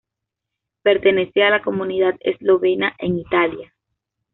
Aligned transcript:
Pertenece 0.81 1.43
a 1.43 1.51
la 1.51 1.61
comunidad 1.61 2.15
eslovena 2.21 2.95
en 2.97 3.19
Italia. 3.19 3.71